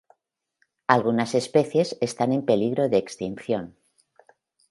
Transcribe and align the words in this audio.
Algunas 0.93 1.35
especies 1.35 1.95
están 2.01 2.31
en 2.31 2.43
peligro 2.43 2.89
de 2.89 2.97
extinción. 2.97 3.77